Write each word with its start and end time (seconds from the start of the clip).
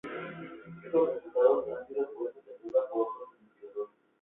Estos 0.83 1.09
resultados 1.15 1.65
han 1.69 1.87
sido 1.87 2.09
puestos 2.17 2.43
en 2.47 2.67
duda 2.67 2.81
por 2.91 3.03
otros 3.07 3.39
investigadores. 3.39 3.93